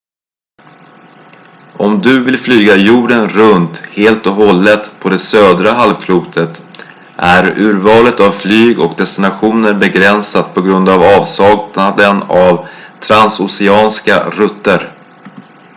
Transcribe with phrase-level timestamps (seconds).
[1.77, 6.63] om du vill flyga jorden runt helt och hållet på det södra halvklotet
[7.17, 12.67] är urvalet av flyg och destinationer begränsat på grund av avsaknaden av
[13.01, 14.91] transoceanska rutter